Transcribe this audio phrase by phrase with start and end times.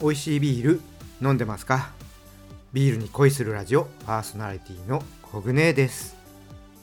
[0.00, 0.80] 美味しいビール
[1.20, 1.90] 飲んでますか？
[2.72, 6.16] ビールに恋するラジオパーソナリティのコグネです。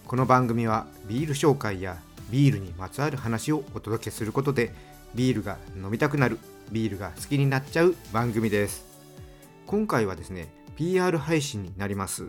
[0.06, 1.98] この番組はビール紹介や
[2.30, 4.72] ビールにまつわる話をお届けすることで
[5.16, 6.38] ビールが飲みたくなる
[6.72, 8.86] ビールが好きになっちゃう番組です。
[9.66, 12.28] 今回はですね PR 配信になります。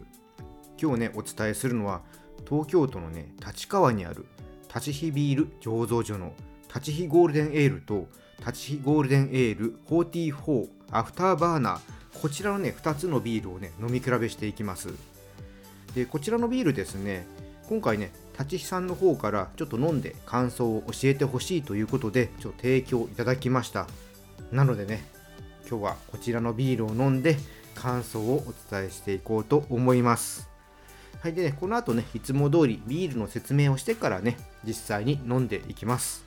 [0.80, 2.00] 今日ねお伝えするのは
[2.48, 4.24] 東京都のね立川にある
[4.68, 6.32] 立ち火ビール醸造所の
[6.68, 8.08] 立飛ゴールデンエールと
[8.40, 14.88] 立飛ゴールデンエール44アフターバーナーこちらのね2つのビールをね飲み比べしていきます。
[15.94, 17.26] でこちらのビールですね
[17.68, 23.86] 今回ね立飛さんの方からちょっと飲んで感想を教えてほしいということでちょっと提供いただきました。
[24.52, 25.04] なのでね
[25.68, 27.36] 今日はこちらのビールを飲んで
[27.74, 30.48] 感想をお伝えしていこうと思います。
[31.20, 36.24] はいでねこの後ねいつも通りビールの説明をしてからね実際に飲んでいきます。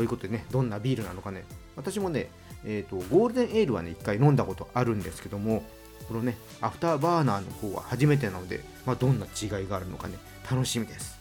[0.00, 1.44] ということでねどんなビールなのかね
[1.76, 2.30] 私もね
[2.64, 5.62] えーと、ゴールデンエールはね、1回飲んだことあるんですけども、
[6.08, 10.14] このね、アフターバーナーの方は初めてなので、まあ、どんな違いがあるのかね、
[10.50, 11.18] 楽しみです。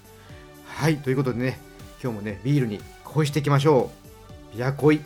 [0.66, 1.60] はい、ということでね、
[2.02, 3.92] 今日もね、ビールに恋していきましょ
[4.54, 4.58] う。
[4.58, 5.02] ビア恋、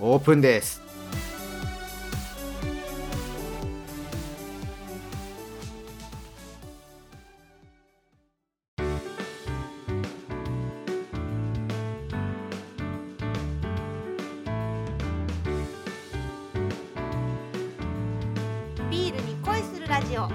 [0.00, 0.81] オープンです。
[20.12, 20.28] ジオ。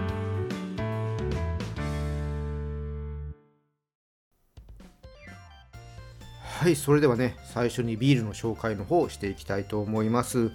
[6.60, 10.52] はいそれではね最初にビールの紹介の方をしていきたいと思います。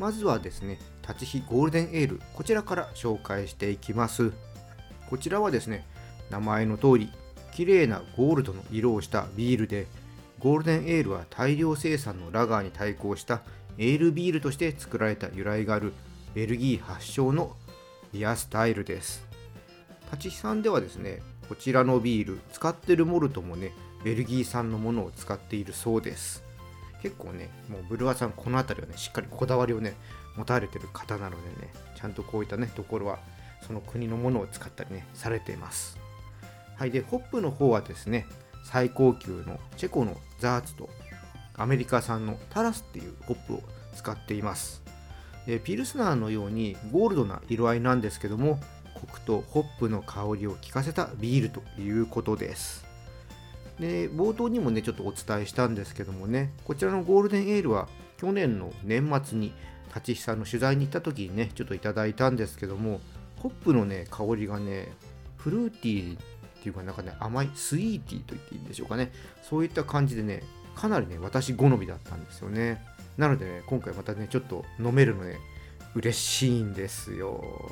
[0.00, 4.32] まずはですね立ち火ゴールデンエールこちらから紹介していきます。
[5.08, 5.86] こちらはですね
[6.30, 7.12] 名前の通り
[7.52, 9.86] 綺麗なゴールドの色をしたビールで
[10.40, 13.42] ゴールデンエールは大量生産のラガーに対抗した
[13.78, 15.92] エールビールとして作られた由来がある
[16.34, 17.54] ベルギー発祥の
[18.14, 19.26] ビアスタイルです。
[20.12, 23.72] 立ちさんではですね、こちらのビール、使ってるモルトもね、
[24.04, 26.44] ベルギー産のものを使っているそうです。
[27.02, 29.96] 結構ね、もうブルワさん、この辺りはね、しっかりこだわりをね、
[30.36, 33.18] 持たれてる方なのでね、ちゃんとこういったね、ところは、
[33.66, 35.98] その国のものを使ったりね、されています。
[36.76, 38.28] はい、で、ホップの方はですね、
[38.62, 40.88] 最高級のチェコのザーツと
[41.56, 43.62] アメリカ産のタラスっていうホップを
[43.96, 44.84] 使っています。
[45.46, 48.58] でピルスナーのようにゴールドな色合いなんですけども
[48.94, 52.84] コクとホップの香りを効かせたビールということです。
[53.78, 57.88] で冒頭にもねちょっとお伝えしたんですけどもねこちらのゴールデンエールは
[58.18, 59.52] 去年の年末に
[59.88, 63.00] 立ちさんの取材に行った時にねちょっといただいたんですけども
[63.40, 64.92] ホップのね香りがね
[65.36, 66.18] フルーティーっ
[66.62, 69.12] ていうかなんかね甘いスイーティーと言っていいんでしょうかね。
[69.42, 70.42] そういった感じでね
[70.74, 72.82] かなりね私好みだったんですよね。
[73.16, 75.38] なのでね、今回またね、ちょっと飲めるのね、
[75.94, 77.70] 嬉しいんですよ。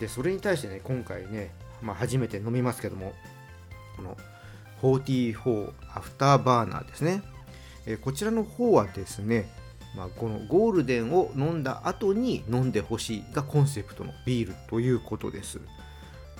[0.00, 3.12] で、それに対してね、今回ね、まあ、初めて飲みますけども、
[3.96, 4.16] この
[4.82, 7.22] 44アフターバーナーですね。
[7.86, 9.48] えこちらの方はですね、
[9.96, 15.60] まあ、このゴールデンを飲んだ後に飲んでほしいがコンセプトのビールということです。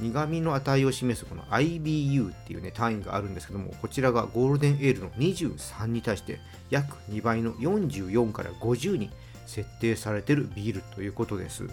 [0.03, 6.41] 苦味の値を示すこの IBU っていうね単位があるんですけどもこちらがゴールデンエールの23に対して
[6.71, 9.11] 約2倍の44から50に
[9.47, 11.65] 設定されてるビールということです、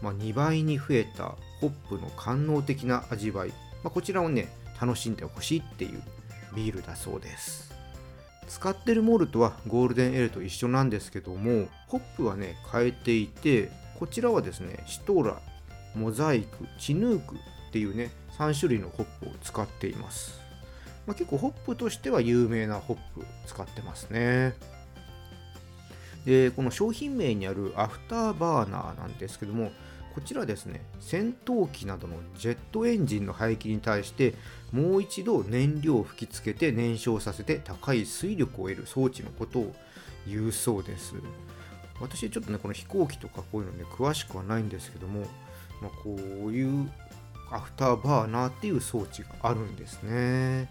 [0.00, 3.54] まあ、2倍に増えたホップの官能的な味わい、ま
[3.86, 4.48] あ、こちらをね
[4.80, 6.02] 楽しんでほしいっていう
[6.54, 7.70] ビールだそうです。
[8.50, 15.40] 使ってるモルトはゴールデンエールと一緒なんですけどもホップはね変えていてこちらはですねシトラ、
[15.94, 17.38] モザイク、チヌークっ
[17.72, 20.40] ていうね、3種類のホップを使っています。
[21.06, 24.54] まあ、結構ホップとしては有名なホップ使ってますね。
[26.24, 29.72] で、この商品名にあるアフターバーナーなんですけども、
[30.14, 34.34] こちらですね、戦闘機などのジェットエンジンの排気に対して
[34.72, 39.74] もう一度燃料を吹きつけて燃焼させて高い推力を得る装置のことを
[40.26, 41.14] 言うそうです。
[42.00, 45.26] 私ちょっとね、この飛行機とかこういうのね、詳しくはないんですけども、
[45.80, 46.90] まあ、こういう
[47.50, 50.70] アフターバーナーっていう装置があるんですね。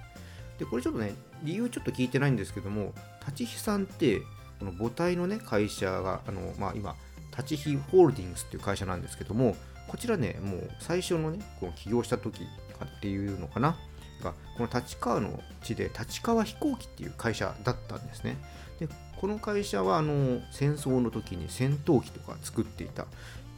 [0.58, 1.14] で、これちょっとね、
[1.44, 4.22] 理由ちょっと聞いてないんですけども、立飛さんって、
[4.60, 6.96] この母体のね、会社が、あの、まあ今、
[7.32, 9.56] 立飛ホールディングスっていう会社なんですけども、
[9.88, 12.42] こちらね、もう最初のね、この起業した時
[12.80, 13.78] かっていうのかな、
[14.24, 18.38] が、この立川の地で立川飛行機っていう会社だったんですね。
[18.80, 18.88] で、
[19.20, 23.06] この会社はあの戦争の時に戦闘機とか作っていた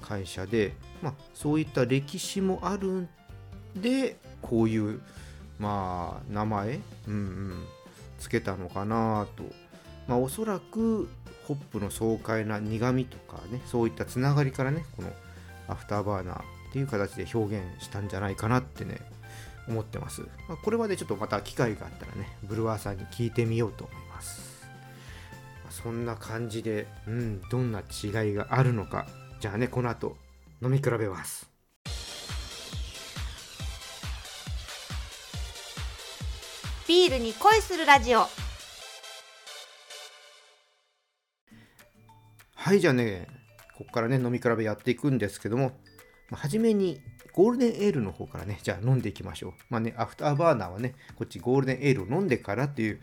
[0.01, 3.09] 会社で、まあ、そういった歴史もあるん
[3.75, 5.01] でこういう
[5.59, 7.65] まあ名前、うんうん、
[8.19, 9.43] つけたのかなと、
[10.07, 11.07] まあ、おそらく
[11.47, 15.11] ホップの爽快な苦みとかねそういったつながりからねこの
[15.67, 16.43] アフターバーナーっ
[16.73, 18.97] ていう形で表現したんじゃないかなってね
[19.67, 24.67] 思ってます、まあ、これはねちょっとまた機会があったらねブルワーさんに聞いてみようと思います。
[25.65, 29.05] まそんな感じでうんどんな違いがあるのか
[29.41, 30.17] じゃあねこの後
[30.61, 31.49] 飲み比べます。
[36.87, 38.27] ビールに恋するラジオ。
[42.53, 43.27] はいじゃあね
[43.75, 45.71] ここからね飲み比べやっていくんですけども
[46.31, 47.01] 初めに
[47.33, 49.53] ゴールデンエールの方からねじゃあ飲んでいきましょう。
[49.71, 53.01] まあねアフターバーナーはねこっちゴールデンエールを飲んでからっていう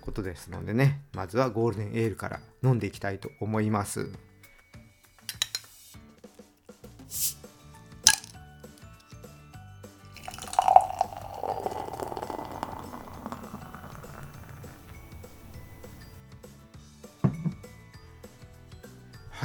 [0.00, 4.10] ことですのでねまずはゴールデンエールから飲んでいきたいと思います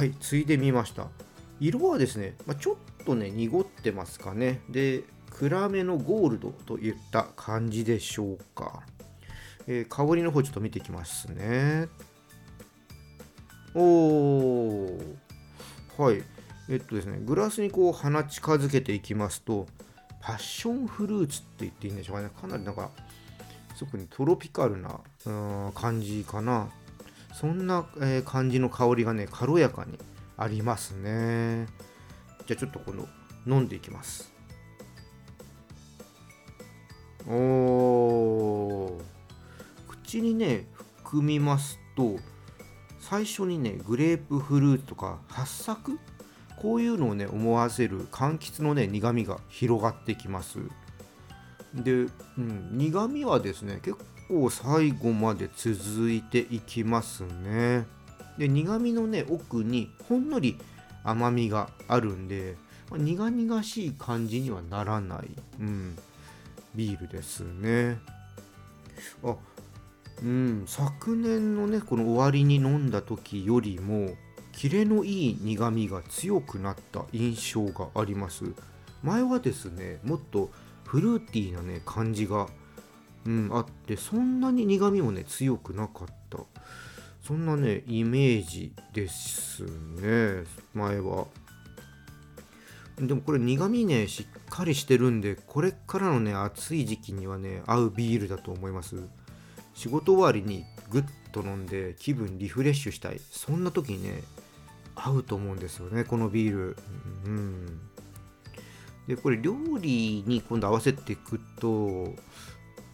[0.02, 1.06] はいついでみました。
[1.60, 4.60] 色はですね、まあ、ちょっとね濁ってますかね。
[4.68, 8.82] で暗めのゴールドといった感じでしょうか、
[9.68, 11.86] えー、香りの方ちょっと見ていきますね。
[13.76, 15.16] おー。
[15.96, 16.24] はい。
[16.68, 19.68] えっとですねグラスにこう鼻近づけていきますと
[20.20, 22.30] パッションフルーツって言っていいんでしょうかね。
[22.40, 22.90] かなりなんか
[23.78, 24.98] 特にトロピカルな
[25.76, 26.70] 感じかな。
[27.32, 29.98] そんな、え、感じの香りがね軽やかに
[30.36, 31.66] ありますね。
[32.46, 33.08] じゃあちょっとこの
[33.46, 34.32] 飲んでいきます。
[37.28, 38.98] お
[39.88, 40.66] 口にね
[41.04, 42.16] 含みますと
[42.98, 45.98] 最初にねグレープフルーツとか八作？
[46.60, 50.58] こういうのをね思わせる柑橘のね苦みが広がってきます。
[51.74, 52.08] で、う
[52.40, 53.96] ん、苦みはですね結
[54.28, 57.86] 構最後まで続いていきますね。
[58.38, 60.58] で苦みのね奥にほんのり
[61.04, 62.56] 甘みがあるんで、
[62.90, 65.30] まあ、苦々しい感じにはならない、
[65.60, 65.96] うん、
[66.74, 67.98] ビールですね。
[69.24, 69.36] あ
[70.22, 74.14] うん昨年のねこの終わりに飲んだ時よりも
[74.52, 78.44] キレのいい苦みが強くなった印象があります。
[79.02, 80.50] 前はですねもっと
[80.84, 82.48] フルーティーなね感じが、
[83.24, 86.38] うん、あってそんなに苦みもね強くなかった。
[87.24, 90.44] そんなねイメージですね。
[90.74, 91.26] 前は。
[92.98, 98.96] でもこれ苦味ねしっかりしてるんでこれからのね暑い時期にはね合うビールだと思います。
[99.74, 103.20] 仕事終わりにグッと飲んで気分リフレッシュしたい。
[103.30, 104.22] そんな時にね
[104.94, 106.76] 合うと思うんですよねこのビール。
[107.24, 107.80] うん。
[109.06, 112.14] でこれ料理に今度合わせていくと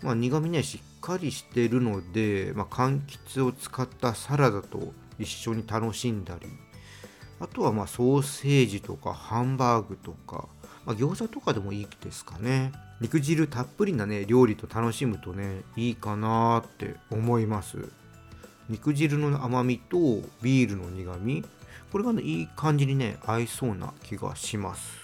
[0.03, 6.49] まあ苦味ねしっかりしてるので、まあ、柑橘を使ったサラダと一緒に楽しんだり
[7.41, 10.49] あとはまあソーセージとかハンバーグとか、
[10.85, 12.73] まあ、餃子とかでもいいですかね。
[13.01, 17.79] 肉汁たっぷりなね料理と楽しむとねいいかなって思います。
[18.69, 19.97] 肉汁の甘みと
[20.43, 21.45] ビールの苦み
[21.93, 24.98] これがねいい感じにね合いそうな気がします。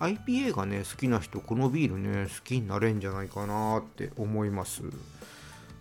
[0.00, 4.82] IPA がね好きな人このビールね好きになれんじゃないかなって思います。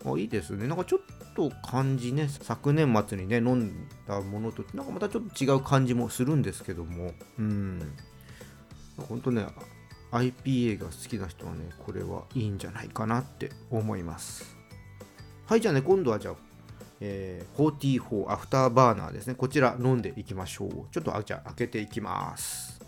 [0.06, 0.68] あいいですね。
[0.68, 1.00] なんかちょっ
[1.36, 7.14] と感じね昨年末にね飲んだものとなんかまたちょっと違う感じもするんですけども。
[7.38, 7.82] うん。
[8.98, 9.48] ほんとね
[10.12, 14.58] IPA が好きな人はねこれはいいんじゃないかなって思います。
[15.46, 16.36] はいじゃあね今度はじゃあ
[17.02, 19.36] えー、44アフターバーナーですね。
[19.36, 20.70] こちら飲んでいきましょう。
[20.92, 22.79] ちょっとあじゃあ開けていきます。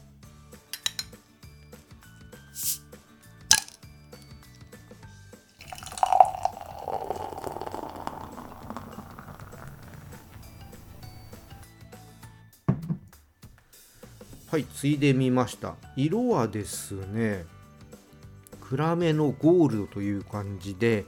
[14.61, 15.73] はいついでみました。
[15.95, 17.45] 色はですね
[18.59, 21.05] 暗めのゴールドという感じで、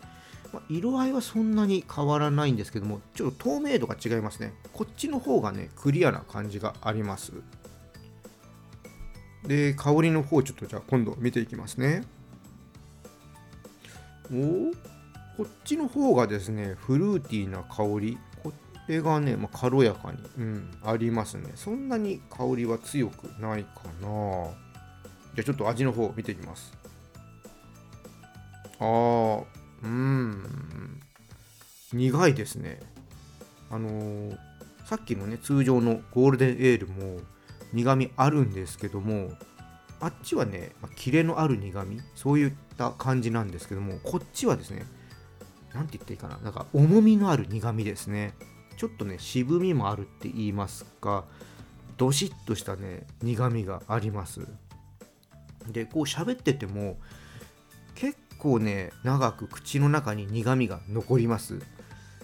[0.52, 4.56] ま色合いはそんなに変わらないんですけどもちょっと透明度が違いますね。
[4.74, 7.32] こっちの方がねクリアな感じがあります。
[9.46, 12.06] で香りの方ちょっとじゃあ今度見ていきますね。
[14.32, 14.72] お
[15.38, 18.18] こっちの方がですねフルーティーな香り。
[18.88, 21.52] れがね、まあ、軽やかに、うん、ありますね。
[21.56, 24.48] そんなに香りは強くないかな。
[25.36, 26.74] じゃあちょっと味の方見ていきます。
[28.80, 29.46] あー、
[29.84, 31.02] うん、
[31.94, 32.80] 苦いですね。
[33.70, 34.38] あのー、
[34.86, 37.20] さっきのね、通常のゴールデンエールも
[37.72, 39.32] 苦味あるんですけども、
[40.00, 44.86] あっちはね、まあ、キレのある苦味、そういった感じなんですけども、こっちはですね、
[45.74, 48.34] なんて言っていいかな、なんか重みのある苦味ですね。
[48.78, 51.26] ちょっとね渋みもあるって言いますか
[51.98, 54.42] どしっとしたね苦みがあります。
[55.68, 56.98] でこう喋ってても
[57.96, 61.60] 結構ね長く口の中に苦みが残ります。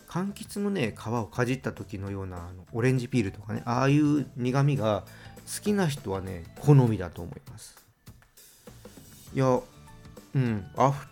[0.07, 5.03] 柑橘のね皮をかじった時のようなあのオレンジピールとかねああいう苦みが
[5.45, 7.77] 好きな人はね好みだと思います。
[9.35, 9.59] いや
[10.35, 11.07] うんアフ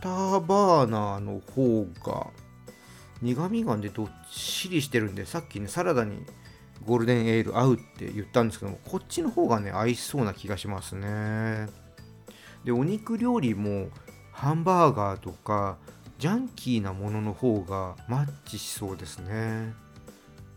[0.00, 2.28] ターバーナーの方が
[3.22, 6.24] 苦味がねどっしりしてるんでさっきねサラダに
[6.84, 11.68] ゴールデンエール合うって言ったんですけどもこっちの方がね合いそうな気がしますね。
[12.64, 13.88] でお肉料理も
[14.32, 15.76] ハンバーガーとか
[16.18, 19.74] ジャンキーなものの方がマッチしそうですね。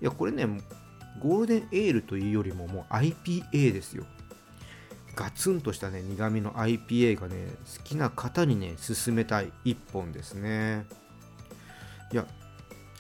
[0.02, 0.46] いやこれね
[1.22, 4.06] ゴールデンエールというよりももう IPA ですよ。
[5.16, 7.36] ガツンとしたね苦味の IPA がね
[7.78, 10.86] 好きな方にね勧めたい一本ですね。
[12.12, 12.26] いや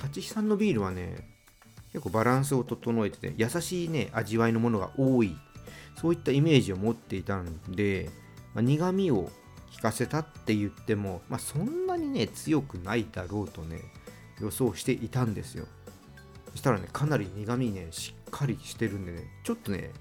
[0.03, 1.29] 立ちさんのビールはね
[1.91, 5.35] 結構バランスを整えてて優しいね味わいのものが多い。
[5.99, 8.09] そういったイメージを持っていたんで、
[8.55, 9.29] まあ、苦味を
[9.75, 13.79] 効かせたって言っても、まあ、そんなにね強くないだろうとね
[14.41, 15.65] 予想していたんですよ。
[16.51, 19.91] そしたらねかなり苦味ねしっかりしてるんでねちょっとね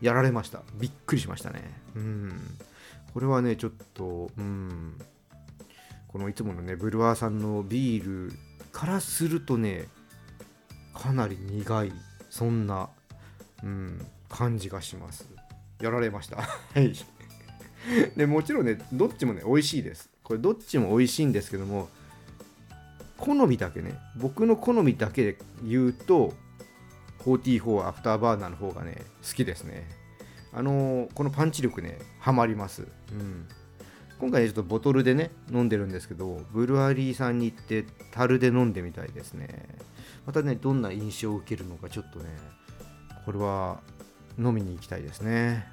[0.00, 0.62] やられました。
[0.74, 1.62] びっくりしましたね。
[1.94, 2.32] うん。
[3.14, 4.98] これはねちょっとうん。
[6.08, 8.32] このいつものねブルワーさんのビール
[8.76, 9.86] からするとね
[10.92, 11.92] かなり苦い
[12.28, 12.90] そんな、
[13.64, 15.26] うん、感じがします。
[15.80, 16.36] やられました。
[16.44, 16.92] はい。
[18.16, 20.10] でもちろんねどっちもね美味しいです。
[20.22, 21.88] これどっちも美味しいんですけども
[23.16, 26.34] 好みだけね僕の好みだけで言うと
[27.20, 29.88] 44アフターバーナーの方がね好きですね。
[30.52, 32.86] あのー、このパンチ力ねハマります。
[33.10, 33.48] うん。
[34.18, 39.66] 今回ちょっとボトルでね飲んでるんですけどブルワリーさんに行って樽で飲んでみたいですね。
[40.26, 42.26] またねどんな印象を受けるのかちょっとね
[43.24, 43.80] これは
[44.38, 45.66] 飲みに行きたいですね。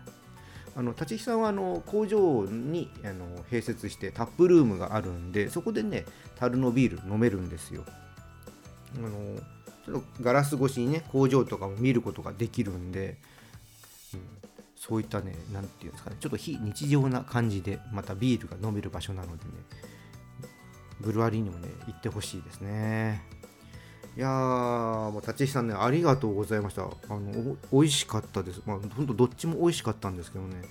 [0.75, 6.03] あの立飛さんはあの工場にあの併設してタップルームがあるんでそこでね
[6.35, 7.83] 樽のビール飲めるんですよ。
[8.97, 9.09] あの
[9.85, 13.17] ちょっとガラス越しにね工場とかも見ることができるんで、
[14.85, 19.51] そういったね何て言うんですかねちょっと非日常な感じでまたビールが飲める場所なのでね
[20.99, 23.23] ブルワリーにもね行ってほしいですね。
[24.17, 26.83] いやーもう立石さんねありがとうございました。
[26.83, 28.61] あの美味しかったです。
[28.65, 30.61] まあほんとどっちも美味しかったんですけどね。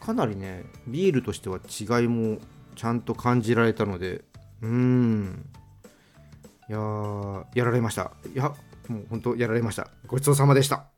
[0.00, 2.38] かなりねビールとしては違いも
[2.76, 4.24] ちゃんと感じられたので
[4.62, 5.46] うーん。
[6.70, 8.12] いやーやられました。
[8.34, 8.54] いや
[8.88, 9.88] もう本当やられました。
[10.06, 10.93] ごちそうさまでした。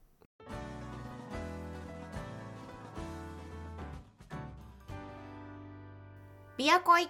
[6.67, 7.09] ビアコイ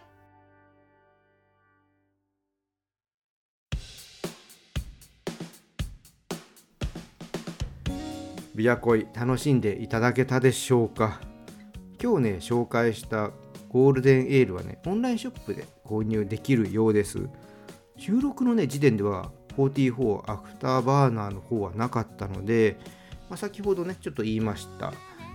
[8.54, 11.22] ビア恋楽しんでいただけたでしょうか？
[11.98, 13.30] 今日ね紹介した
[13.70, 17.26] ゴールデンエールはねオンラインショップで購入できるようです。
[17.96, 22.76] 収録のね時点では44アフターバーナーの方はなかったので、
[23.30, 24.92] まあ、先ほどねちょっと言いました、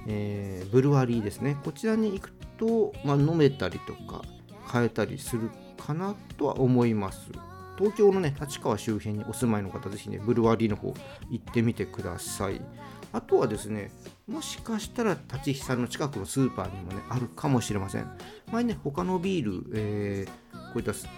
[0.08, 1.58] えー、ブルワリーですね。
[1.66, 4.22] こちらに行くと、まあ、飲めたりとか
[4.68, 7.32] 買えたりするかなとは思います
[7.78, 10.94] 東京のね立川周辺にお住まいの方ぜひねブルワリーの方
[11.32, 12.62] 行ってみてください
[13.14, 13.92] あとはですね、
[14.26, 18.10] もしかしたら立ちさんの近くのスーパーにもね、あるかもしれません。
[18.54, 21.10] 前ね、他のビール、えー、こういった近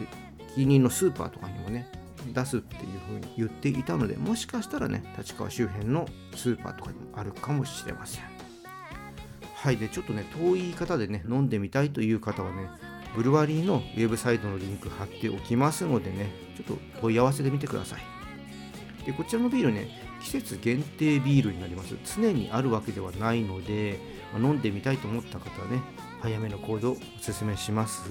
[0.55, 1.87] 隣のスーパーとかにもね、
[2.33, 8.32] 出すっていうふうに言っていたので、もしかしたらね、立川周辺のスーパーとかにもあるかもしれません。
[9.63, 12.67] はい、で、ちょっとね、遠い方でね、飲んでみたいという方はね、
[13.15, 19.05] ブルワリーのウェブサイトのリンク貼っておきますのでね、ちょっと問い合わせてみてください。
[19.05, 19.87] で、こちらのビールね、
[20.21, 21.95] 季節限定ビールになります。
[22.03, 23.99] 常にあるわけではないので、
[24.33, 25.81] ま、飲んでみたいと思った方はね
[26.21, 26.97] 早めの行動をお
[27.31, 28.09] 勧めします。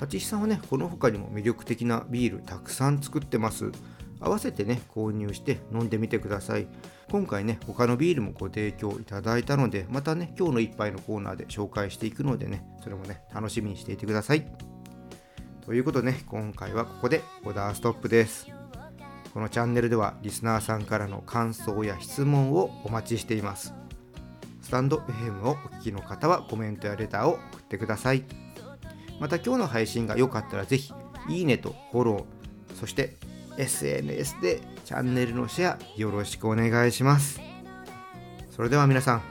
[0.00, 3.70] 立石さんはねこの他にも魅力的なビールたくさん作ってます。
[4.20, 6.66] 合わせてね購入して飲んでみてください
[7.10, 14.46] 今回ね他のビールもご提供いただいたのでまたね今日の一杯のコーナーで紹介していくのでねそれもね楽しみにしていてください
[15.64, 18.46] ということでね今回はここでオーダーストップです
[19.34, 23.74] このチャンネルではリスナーさんからの感想や質問をお待ちしています。
[24.62, 28.22] スタンド FM をお聞きの方はコメントやレターを送ってください。
[29.18, 30.92] また今日の配信が良かったらぜひ
[31.28, 33.16] いいねとフォロー、そして
[33.58, 37.40] SNS でチャンネルのシェアよろしくお願いします。
[38.50, 39.22] それでは皆さん、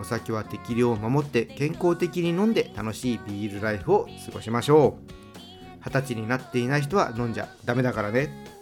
[0.00, 5.12] お酒は適量を守って健康的に飲んで楽しいビールライフを過ごしましょう。
[5.84, 8.58] 二十歳になっていない人は飲んじゃダメだからね。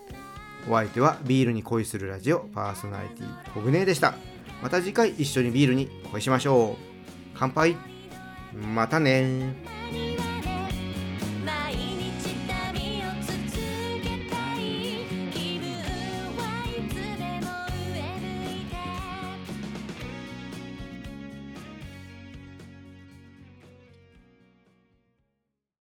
[0.69, 4.15] お相手はビールに恋するラジオパーソナリティコグネでした
[4.63, 6.77] また次回一緒にビールに恋しましょう
[7.35, 7.77] 乾杯
[8.75, 9.55] またね